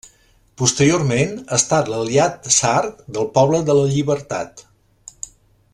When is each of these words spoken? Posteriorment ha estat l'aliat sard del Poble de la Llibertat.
Posteriorment 0.61 1.35
ha 1.43 1.59
estat 1.59 1.91
l'aliat 1.93 2.49
sard 2.57 3.05
del 3.19 3.29
Poble 3.39 3.61
de 3.69 3.77
la 3.81 3.87
Llibertat. 3.93 4.65